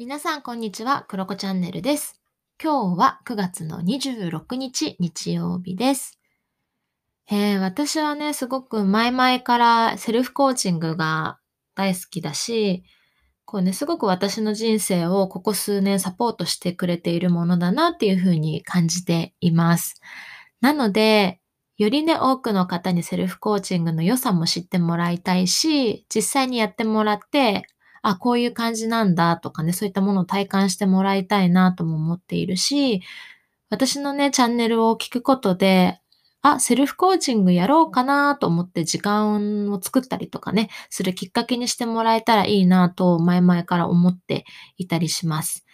[0.00, 1.04] 皆さん、こんにちは。
[1.08, 2.22] クロコチャンネルです。
[2.58, 6.18] 今日は9月の26日、日曜日です。
[7.30, 11.38] えー私はね、すごく前々からセルフコーチングが
[11.74, 12.82] 大好きだし、
[13.44, 20.00] こうね、すごく私の人生をここ数年サポートしてくれているものだなっていうふうに感じています。
[20.62, 21.42] なので、
[21.76, 27.66] よりね、多くの方にセルフコーチングの良さも知ってもらいたいし、実際にやってもらって、
[28.02, 33.02] あ、こういう感じなんだとかね、そういったものを体感してもらいたいなとも思っているし、
[33.70, 36.00] 私のね、チャンネルを聞くことで、
[36.42, 44.44] あ、セルフコーチングやろうかなと思って時間を作ったりとかね、するきっかけにしてもらえたらいいなと前々から思って
[44.78, 45.66] いたりします。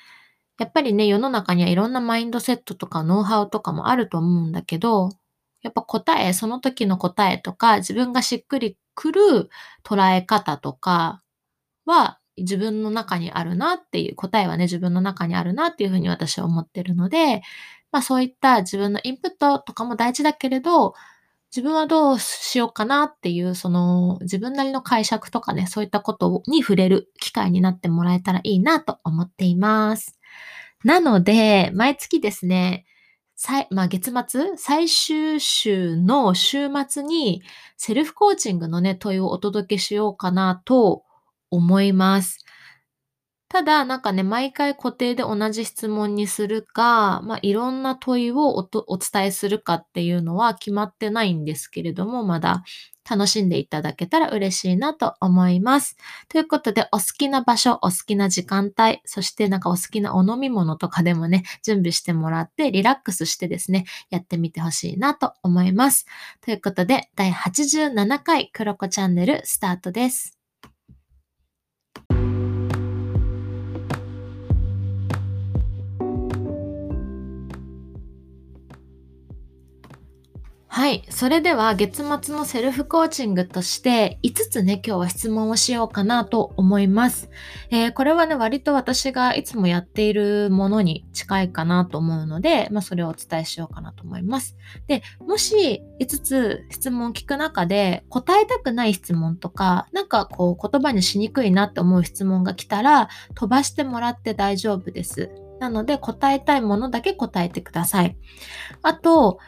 [0.59, 5.11] やっぱりね、世の中にはいろんなマインドセットとかノウハウとかもあると思うんだけど、
[5.63, 9.51] やっぱ答え、その時の答えとか、自分がしっくりくる
[9.85, 11.23] 捉え方とか
[11.87, 17.43] は自分の中にあるなっていう、答えはね、自分の中にあるなっていうふうに私は思ってるので、
[17.93, 20.95] まあそういった自分のインプットとかも大事だけれど、
[21.57, 30.19] 自分はどうしようかなっていう、その自分なりの解釈とかね、そういったことに触れる機会になってもらえたらいいなと思っています。
[30.85, 32.85] なので、毎月ですね、
[33.37, 37.43] 最まあ、月末、最終週の週末に
[37.77, 41.05] セルフコーチングのね、問いをお届けしようかなと
[41.57, 42.47] 思います。
[43.49, 52.65] ただ、なんかね、毎回固定で同じ質問にするか、まあ、いろんな問いをお伝えするかっていうのは決まってないんですけれども、まだ
[53.09, 55.97] 楽しんでいただけたら嬉しいなと思います。
[56.29, 66.07] ということで、お好きな場所、お好きな時間帯、そしてなんかお好きなお飲み物とかでもね、準備してもらって、リラックスしてですね、やってみてほしいなと思います。
[66.41, 70.36] ということで、第87回クロコチャンネルスタートです。
[80.77, 81.05] はい。
[81.09, 87.31] それでは月末のセルフコーチングとして5つね、今日は質問をしようかなと思います。
[87.71, 94.55] えーこれはね、割と私がいつもやっているものに近いかなと思うので、まあそれをお伝えしようかなと思います。
[94.87, 105.31] で、もし5つ質問を聞く中で答えたくない質問とか、なんかこう言葉にしにくいなって思う質問が来たら飛ばしてもらって大丈夫です。
[105.59, 108.19] なので答えたいものだけ答えてください。
[108.83, 109.39] あと、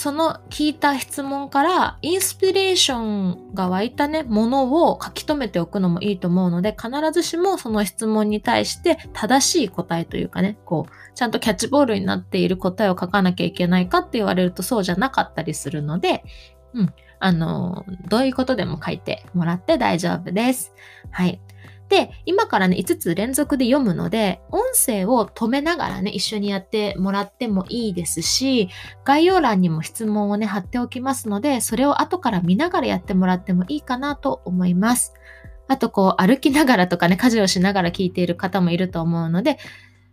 [0.00, 16.24] その聞いた質問からインスピレーションが湧いたね、ものを書き留めておくのもいいと思うので、必ずしもその質問に対して正しい答えというかね、こう、ちゃんとキャッチボールになっている答えを書かなきゃいけないかって言われるとそうじゃなかったりするので、
[16.72, 20.72] うん、あの、どういうことでも書いてもらって大丈夫です。
[21.10, 21.42] はい。
[21.90, 28.68] で、今からね、5つ連続で読むので、音声を止めながらね、一緒にやってもらってもいいですし、
[29.04, 35.14] 概要欄にも質問をね、貼っておきますので、それを後から見ながらやってもらってもいいかなと思います。
[35.66, 39.58] あと、こう、歩きながらとかね、家事をしながら聞いている方もいると思うので、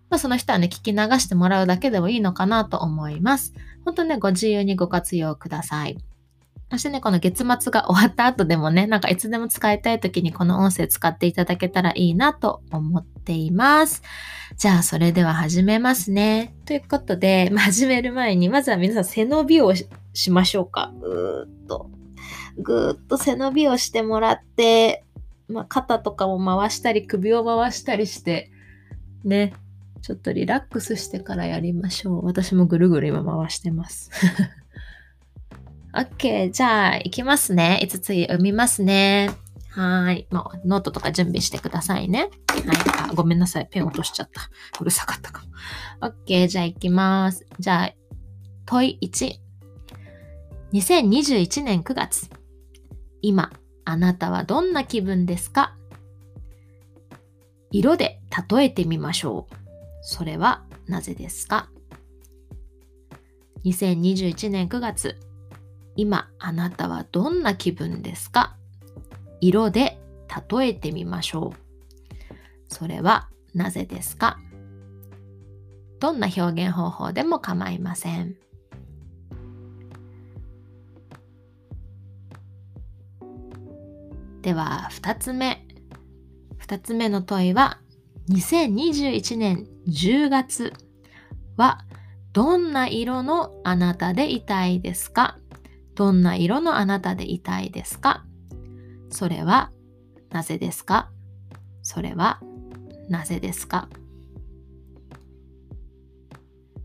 [0.10, 3.54] まあ、その人はね、聞き流してもらうだけでもいいのかなと思います。
[3.86, 5.98] 本当ね、ご自由にご活用ください。
[6.70, 14.02] そしてね、この月末が終わった後でもね、なんかいつでも使いたい時にこの音声使っていただけたらいいなと思っています。
[14.58, 16.54] じゃあ、それでは始めますね。
[16.66, 19.74] ということで、始める前に、まずは皆さん背伸びを
[20.14, 20.92] しましょうか。
[21.00, 21.90] ぐーっと。
[22.58, 25.06] ぐーっと背伸びをしてもらって、
[25.48, 28.52] まあ、肩とかも回したり、首を回したりして、
[29.24, 29.54] ね、
[30.02, 32.26] ちょっとリラックスしてからやりましょう。
[32.26, 34.12] 私もぐるぐる今回してます。
[35.94, 36.52] OK。
[36.52, 37.80] じゃあ、行きますね。
[37.84, 39.32] 5つ読みますね。
[39.70, 40.28] はい。
[40.32, 42.30] もうノートとか準備してくださいね。
[42.48, 43.10] はい。
[43.10, 43.68] あ、ごめんなさい。
[43.70, 44.50] ペン落としちゃった。
[44.80, 45.44] うるさかったか
[46.02, 46.10] も。
[46.28, 46.48] OK。
[46.48, 47.46] じゃあ行きます。
[47.60, 47.94] じゃあ、
[48.66, 49.36] 問い1。
[50.74, 52.30] 2021年9月。
[53.22, 53.52] 今、
[53.86, 55.76] あなたはどんな気分ですか？
[57.72, 58.20] 色で
[58.50, 59.56] 例えてみましょう。
[60.02, 61.70] それはなぜですか
[63.66, 65.20] ?2021 年9月。
[65.98, 68.56] 今あなたはどんな気分ですか？
[69.42, 70.00] 色で
[70.50, 71.60] 例えてみましょう。
[72.70, 74.40] それはなぜですか？
[76.00, 78.36] どんな表現方法でも構いません。
[84.44, 85.66] では2つ目。
[86.62, 87.80] 2つ目の問いは
[88.30, 90.74] 2021年10月
[91.56, 91.80] は
[92.34, 95.40] どんな色のあなたでいたいですか？
[95.98, 98.24] どんな色のあなたでいたいですか？
[99.10, 99.72] それは
[100.30, 101.10] なぜですか？
[101.82, 102.40] それは
[103.10, 103.90] なぜですか？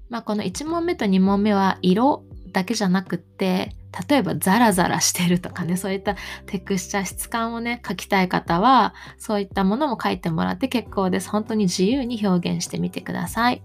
[0.08, 3.76] まあこの1問目と2問目は色だけじゃなくって
[4.08, 6.16] 例えばザラザラしてるとかねそういった
[6.46, 11.28] テクスチャー質感をね書きたい方はそういったものも書いてもらって結構です。
[11.28, 13.62] 本当に自由に表現してみてください。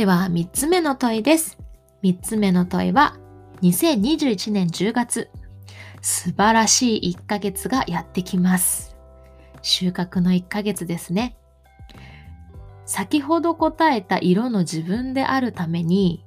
[0.00, 1.58] では3つ目の問いです。
[2.02, 3.18] 3つ目の問いは
[3.60, 5.28] 2021年10月
[6.00, 8.96] 素晴らしい1ヶ月がやってきます。
[9.60, 11.36] 収穫の1ヶ月ですね。
[12.86, 16.24] 先ほど答えた色の自分であるために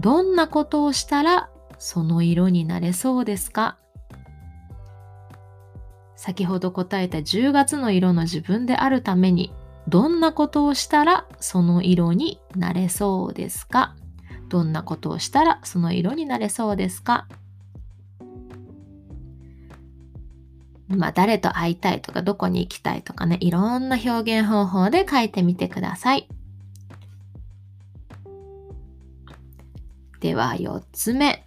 [0.00, 3.76] どんなことをしたらその色になれそうですか？
[6.16, 9.52] 先ほど答えた10月の色の自分であるために
[9.88, 13.94] どんなことをしたらその色になれそうですか？
[14.48, 17.26] どんなことをしたらその色になれそうですか？
[20.88, 26.28] まあ、誰と会いたいとかどこに行きたいとかねいろんな表現方法で書いてみてください。
[30.20, 31.44] では4つ目。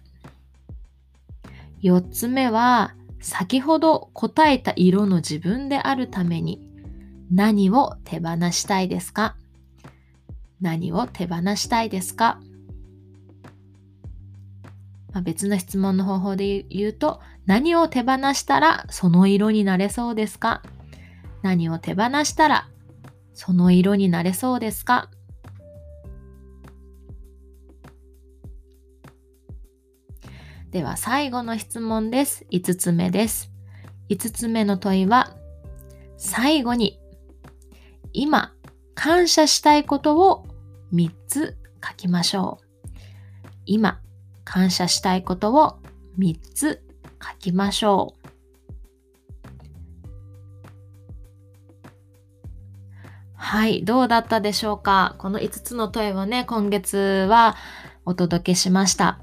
[1.82, 6.69] 4つ目は先ほど答えた色の自分であるために
[7.30, 9.36] 何を手放したいですか？
[10.60, 12.38] 何を手放したいですか、
[15.12, 20.62] まあ、別の質問の方法で言うと何を手放したらその色になれそうですか？
[21.42, 22.68] 何を手放したら
[23.32, 25.08] その色になれそうですか？
[30.70, 32.46] では最後の質問です。
[32.52, 33.50] 5つ目です。
[34.08, 35.34] 5つ目の問いは、
[36.16, 36.99] 最後に、
[38.12, 38.52] 今、
[38.94, 40.46] 感謝したいことを
[40.92, 42.88] 3つ書きましょう。
[43.66, 44.00] 今、
[44.44, 45.78] 感謝したいことを
[46.18, 46.82] 3つ
[47.22, 48.20] 書きましょう。
[53.34, 55.16] はい、どうだったでしょうか？
[55.18, 57.56] この5つの問いをね、今月は
[58.04, 59.20] お届けしました。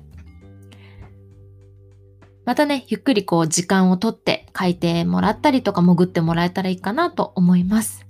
[2.45, 8.06] またね、ゆっくりこう時間をとって書いてもらったりとか潜ってもらえたらいいかなと思います。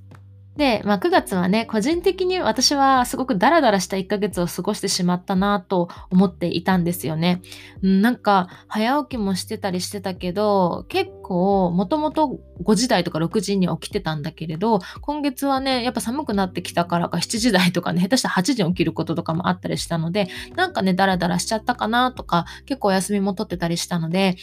[0.57, 7.41] で、まあ、9月はね、個人的に私はすごくダラダラした1ヶ月を過ごしてしまったなと思っていたんですよね。
[7.83, 24.37] なんか、早起きもしてたりしてたけど、結構、もともと5時台とか6時に起きてたんだけれど、今月はね、やっぱ寒くなってきたからか7時台とかね、下手したら8時に起きることとかもあったりしたので、なんかね、ダラダラしちゃったかなとか、結構お休みも取ってたりしたので、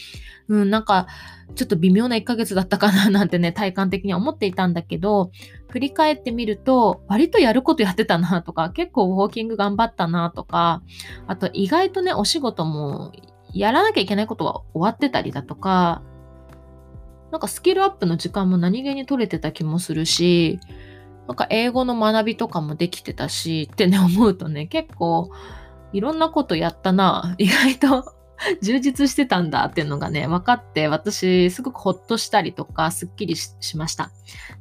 [0.47, 1.07] うん、なんか、
[1.53, 5.31] ちょっと微妙な1ヶ月だったかななんてね、 体感的には思っていたんだけど、
[5.69, 10.81] 振り返ってみると、割とやることやってたなとか、結構ウォーキング頑張ったなとか、
[11.27, 13.11] あと意外とね、お仕事も
[13.53, 16.01] やらなきゃいけないことは終わってたりだとか、
[17.31, 20.59] なんかスキルアップの時間も何気に取れてた気もするし、
[21.27, 25.31] なんか英語の学びとかもできてたしってね、思うとね、結構
[25.91, 27.35] いろんなことやったな。
[27.37, 28.14] 意外と
[28.61, 34.11] 充実してたんだっていうのがね、分かって、私、すごくほっとしたりとか、すっきりしました。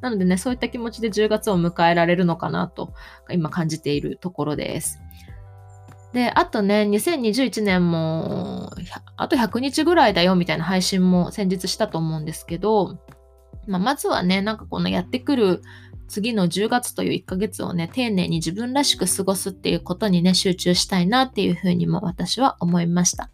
[0.00, 2.92] なのでね、そういった気持ちで10月を迎えられるのかなと、
[3.30, 5.00] 今感じているところです。
[6.12, 8.72] で、あとね、2021年も、
[9.16, 12.98] あと100日ぐらいだよみたいな配信も先日したと思うんですけど、
[13.66, 15.62] まあ、まずはね、なんかこのやってくる
[16.06, 23.30] 次の10月という1ヶ月をね、丁寧に自分らしく過ごすっていうことにね、集中したいなっていうふうにも私は思いました。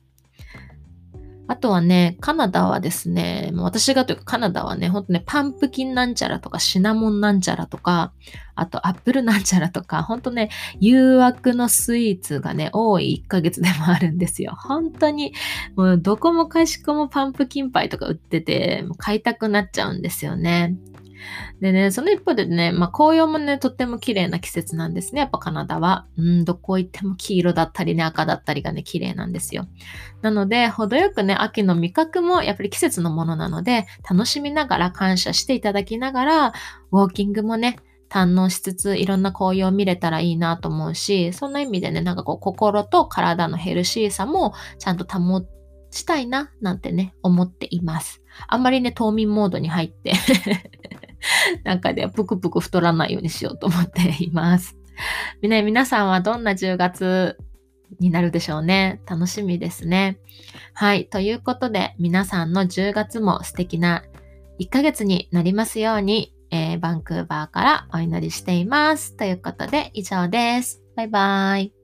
[1.51, 8.13] あとはね、カナダはですね、私がというかカナダはね、ほんとね、パンプキンなんちゃらとかシナモンなんちゃらとか、
[8.55, 14.53] あとアップルなんちゃらとか、本当ね、誘惑のスイーツがね、多い1ヶ月でもあるんですよ。
[14.55, 15.35] 本当に、
[15.75, 20.77] もうどこもかしこもパンプキンパイとか売ってて、買いたくなっちゃうんですよね。
[21.61, 25.21] でね、その一方でね、まあ、紅葉もね、とっても綺麗な季節なんですね。
[25.21, 26.07] やっぱカナダは。
[26.17, 29.67] うん、どこ行っても黄色だったりね、赤だったりがね、綺麗なんですよ。
[30.23, 36.53] なので、程よくね、秋の味覚もやっぱり季節のものなので、楽しみながら感謝していただきながら、
[36.93, 37.77] ウォーキングもね、
[38.11, 45.43] 堪能しつついろんな紅葉を見れたらいいなと思うし、そんな意味でね、なんかこう心と体のヘルシーさもちゃんと保
[45.91, 48.21] ちたいななんてね、思っています。
[48.49, 50.13] あんまりね、冬眠モードに入って
[51.65, 54.77] なんかで、ぷくぷく太らないようにしようと思っています。
[55.43, 57.39] ね、皆さんはどんな10月
[57.99, 59.01] になるでしょうね。
[59.07, 60.19] 楽しみですね。
[60.75, 61.07] はい。
[61.07, 64.05] ということで、皆さんの10月も素敵な
[64.61, 69.17] 1ヶ月になりますように、えー、バンクーバーからお祈りしています。
[69.17, 70.83] ということで、以上です。
[70.97, 71.80] バイバイ。